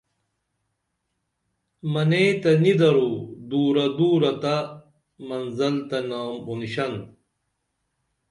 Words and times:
منئیں 1.91 2.33
تہ 2.41 2.51
نی 2.63 2.73
درو 2.79 3.07
دورہ 3.49 3.85
دورہ 3.97 4.33
تہ 4.41 4.55
منزل 5.27 5.75
تہ 5.89 5.97
نامونشن 6.09 6.93